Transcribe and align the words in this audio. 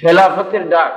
খেলাফতের 0.00 0.64
ডাক। 0.68 0.92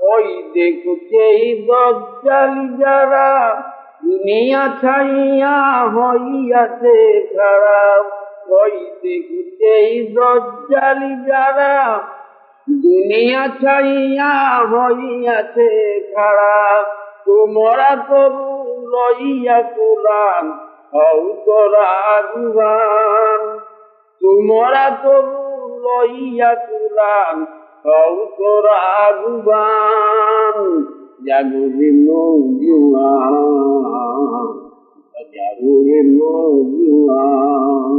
ওই 0.05 0.27
দেখো 0.53 0.93
সেই 1.09 1.41
দজ্জালি 1.67 2.65
যারা, 2.77 3.29
দুনিয়া 4.03 4.63
ছাইয়া 4.81 5.57
হইয়াছে 5.87 6.97
খারাপ 7.35 8.05
ওই 8.51 8.75
দেখো 9.03 9.39
সেই 9.57 9.89
দজ্জালি 10.13 11.13
যারা 11.27 11.75
দুনিয়া 12.67 13.43
ছাইয়া 13.55 14.33
হইয়াছে 14.71 15.69
খারাপ 16.11 16.85
তোমরা 17.25 17.91
তরু 18.07 18.51
লইয়া 18.93 19.59
কোরআন 19.69 20.45
হও 20.93 21.21
তোরা 21.45 21.87
আগুয়ান 22.13 23.41
তোমরা 24.21 24.85
তরু 25.03 25.43
লইয়া 25.85 26.51
কোরআন 26.63 27.35
হও 27.85 28.15
তোরা 28.37 28.77
আগুয়ান 29.03 30.57
জাগরে 31.25 31.89
নৌজুয়ান 32.05 33.33
জাগরে 35.33 35.99
নৌজুয়ান 36.13 37.93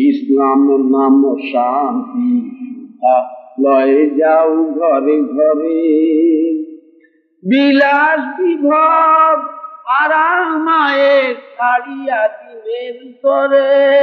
ইসলাম 0.00 0.62
নাম 0.92 1.22
শান্তি 1.44 2.30
সুধা 2.56 3.16
লয়ে 3.60 4.10
যাও 4.10 4.64
ঘরে 4.64 5.20
ঘরে। 5.20 6.04
বিলাস 7.42 8.40
বিভব 8.40 9.40
আরামায়ে 10.04 11.34
ছাড়িয়া 11.34 12.28
দিনের 12.28 13.14
তরে। 13.22 13.94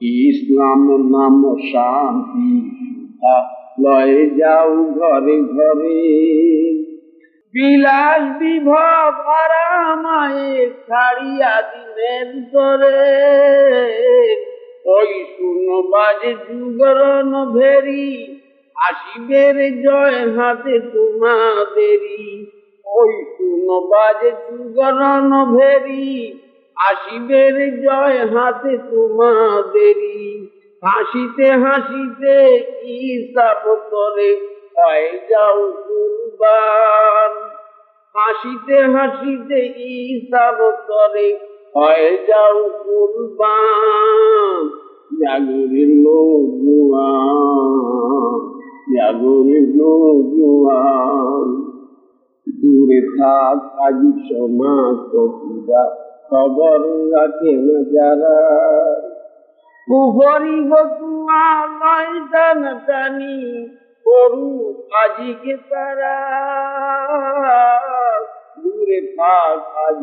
ইসলাম 0.00 0.84
নাম 0.86 1.56
শান্তি 1.72 2.70
লয়ে 3.80 4.30
যাও 4.30 4.84
ঘরে 4.84 5.42
ঘরে। 5.42 6.28
বিলাস 7.54 8.38
বিভব 8.38 9.12
আরামায়ে 9.26 10.70
ছাড়িয়া 10.88 11.62
দিনের 11.62 12.44
তরে। 12.52 13.28
ওই 14.88 15.10
যুগরণ 16.46 17.32
ভেরি 17.54 18.08
আসিবের 18.76 19.56
জয় 19.82 20.18
হাতে 20.36 20.76
ওই 22.86 23.12
যুগরণ 24.44 25.30
ভেরি 25.56 26.08
আসিবের 26.76 27.56
জয় 27.82 28.18
হাতে 28.26 28.74
হাসিতে 30.82 31.48
হাসিতে 31.64 32.36
ইসাব 32.98 33.62
করে 33.90 34.30
হয়ে 34.76 35.10
যাও 35.30 35.60
কুরবান। 35.82 37.32
হাসিতে 38.14 38.78
হাসিতে 38.94 39.60
ইসাব 39.96 40.58
করে 40.86 41.28
হয়ে 41.78 42.10
যাও 42.28 42.58
কুরবান। 42.84 44.62
জাগরের 45.20 45.90
নৌজুয়ান 46.04 47.12
জাগরের 48.94 49.66
নৌজুয়ান 49.76 51.48
দূরে 52.46 53.00
থাক 53.16 53.58
আজ 53.78 54.00
সমাজ 54.28 54.98
খবর 56.30 56.80
রাখে 57.12 57.54
না 57.66 57.78
যারা। 57.92 58.38
পুহরি 59.88 60.58
বতুয়া 60.70 61.46
লয় 61.80 62.14
টান 62.32 62.62
টানি 62.86 63.38
করু 64.06 64.50
আজিকে 65.02 65.54
তারা। 65.70 66.16
দূরে 68.88 69.00
থাক 69.16 69.58
আজ 69.86 70.00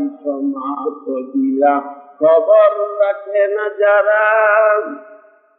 দিলা 1.34 1.75
খবর 2.19 2.72
রাখে 3.01 3.44
না 3.47 3.66
যারা। 3.79 4.25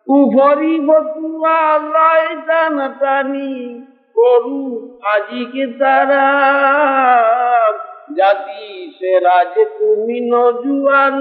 উভরি 0.07 0.75
বতুয়া 0.89 1.61
লয় 1.95 2.29
টান 2.47 2.77
টানি 3.01 3.55
করু 4.17 4.63
আজিকে 5.05 5.65
তারা। 5.79 6.29
জাতি 8.17 8.67
সে 8.99 9.13
রাজে 9.21 9.65
তুমি 9.79 10.19
নজুয়ান 10.33 11.17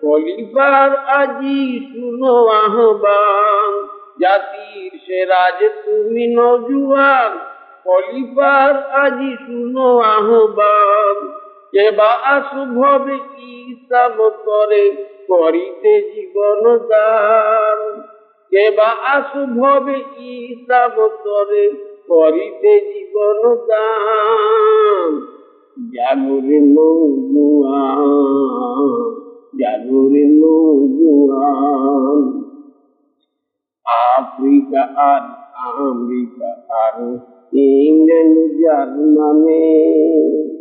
খলিফার 0.00 0.90
আজি 1.20 1.62
শুনো 1.88 2.34
আহ্বান। 2.60 3.72
জাতির 4.20 4.92
সে 5.04 5.18
রাজে 5.24 5.68
তুমি 5.84 6.24
নজুয়ান 6.38 7.30
খলিফার 7.84 8.74
আজি 9.02 9.32
শুনো 9.44 9.88
আহ্বান। 10.16 11.39
এবা 11.72 12.04
আসুভবে 12.04 13.18
ইসাব 13.38 14.30
করে 14.44 15.06
করিতে 15.28 16.10
জীবন 16.14 16.78
দান। 16.78 18.02
কেবা 18.50 18.84
আসুভবে 18.84 20.02
ইসাব 20.18 20.92
করে 20.96 21.72
করিতে 22.06 22.80
জীবন 22.80 23.54
দান। 23.54 25.26
জাগরে 25.94 26.60
নৌজুয়ান 26.60 29.20
জাগরে 29.60 30.24
আফ্রিকা 33.86 34.88
আর 34.96 35.54
আমেরিকা 35.54 36.62
আর 36.68 37.18
ইংল্যান্ড 37.52 38.52
জার্মানে। 38.52 40.59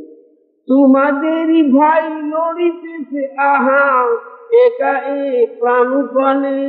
তোমাদেরই 0.69 1.61
ভাই 1.77 2.03
লড়িতেছে 2.31 3.21
আহা 3.47 3.85
একা 4.65 4.93
এ 5.15 5.21
প্রাণপণে। 5.59 6.59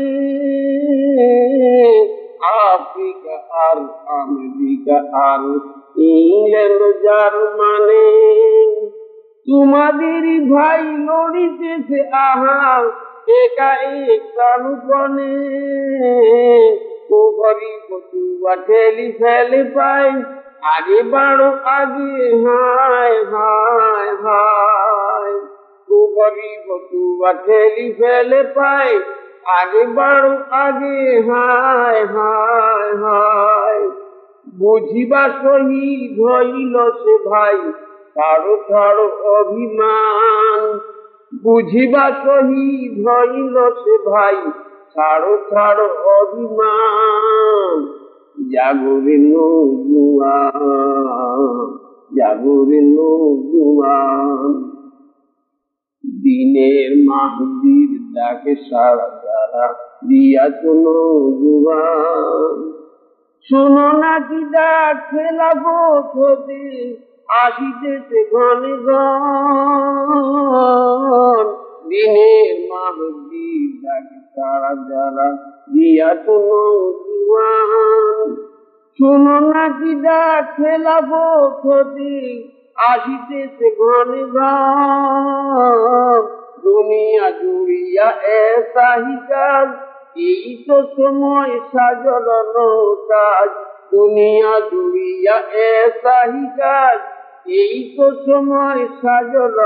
আফ্রিকা 2.67 3.37
আর 3.61 3.79
আমেরিকা 4.21 4.99
আর 5.25 5.43
ইংল্যান্ড 6.11 6.83
জার্মানে 7.05 8.09
তোমাদেরই 9.47 10.37
ভাই 10.53 10.83
লড়িতেছে 11.09 11.99
আহা 12.23 12.59
একা 13.41 13.71
এক 14.05 14.21
প্রাণপণে 14.35 15.35
কুহরি 17.09 17.73
বতুয়া 17.89 18.55
ঠেলি 18.67 19.09
ফেলে 19.19 19.63
পাই 19.75 20.11
আগে 20.63 21.03
বাড়ো 21.03 21.51
আগে 21.65 22.45
হায় 22.45 23.25
হায় 23.25 24.17
হায়। 24.17 25.41
কুহরি 25.89 26.53
বতুয়া 26.69 27.33
ঠেলি 27.33 27.93
ফেলে 27.93 28.43
পাই 28.43 29.01
আগে 29.61 29.87
বাড়ো 29.87 30.39
আগে 30.51 31.21
হায় 31.21 32.07
হায় 32.07 32.97
হায়। 32.97 33.91
বুঝিবা 34.59 35.29
শহীদ 35.29 36.21
হইল 36.21 36.91
সে 36.91 37.19
ভাই 37.31 37.73
ছাড়ো 38.15 38.57
ছাড়ো 38.69 39.07
অভিমান। 39.41 40.79
বুঝিবা 41.45 42.11
শহীদ 42.25 43.09
হইল 43.09 43.71
সে 43.71 43.99
ভাই 44.11 44.37
ছাড়ো 44.95 45.37
ছাড়ো 45.51 45.89
অভিমান। 46.21 48.00
জাগরে 48.37 49.17
নজুয়ান 49.27 50.61
জাগরে 52.11 52.81
নজুয়ান 52.91 54.51
দিনের 56.05 56.91
মাহদির 57.09 57.91
ডাকে 58.15 58.55
সারা 58.67 59.09
যারা 59.25 59.67
দিয়াছ 60.09 60.63
নজুয়ান 60.85 62.57
শোনো 63.47 63.87
নাকি 64.03 64.41
ডাক 64.53 64.95
খেলাবো 65.11 65.77
আসিতেছে 67.41 68.19
ঘনে 68.33 68.75
গন 68.85 69.07
দিনের 71.91 72.55
মাহদির 72.71 73.69
ডাকে 73.83 74.19
সারা 74.35 74.73
যারা 74.89 75.29
নজুয়ান 75.75 76.27
শোনো 78.99 79.37
ডাক 80.05 80.45
খেলাবো 80.57 81.25
খোদে 81.61 82.19
আসিতেছে 82.91 83.69
ঘনে 83.79 84.23
দুনিয়া 86.65 87.29
জুড়িয়া 87.41 88.09
এসাহি 88.41 89.17
কাজ, 89.31 89.69
এই 90.29 90.49
তো 90.67 90.77
সময় 90.97 91.53
সাজল 91.73 92.29
কাজ 93.09 93.51
দুনিয়া 93.93 94.55
জুড়িয়া 94.71 95.37
এসাহি 95.71 96.47
কাজ, 96.59 96.99
এই 97.61 97.77
তো 97.97 98.07
সময় 98.27 98.83
সাজল 99.03 99.59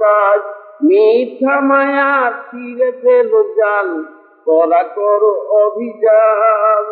কাজ 0.00 0.40
মিথ্যা 0.84 1.56
মায়া 1.60 2.12
ছিঁড়ে 2.46 2.88
ফেল 3.02 3.32
জাল 3.58 3.88
করা 4.48 4.82
করো 4.96 5.32
অভিযান। 5.64 6.86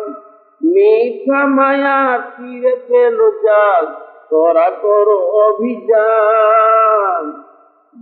মিথ্যা 0.61 1.41
মায়া 1.47 1.99
ছিঁড়ে 2.31 2.73
ফেল 2.87 3.17
জাল 3.43 3.85
করা 4.29 4.67
করো 4.81 5.17
অভিযান। 5.45 7.23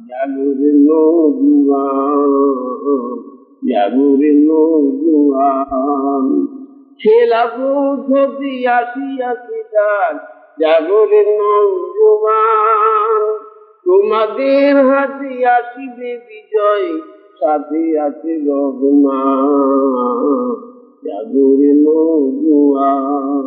জাগুরে 0.07 0.71
জাগুরে 3.63 4.31
জাগরে 10.55 11.21
তোমাদের 13.85 14.73
হাতে 14.89 15.31
আসিবে 15.49 16.11
বিজয় 16.27 16.87
সাথে 17.39 17.81
আছে 17.99 18.31
রঘুমান 18.47 19.45
জাগরে 21.03 21.71
নজুয়ান 21.83 23.45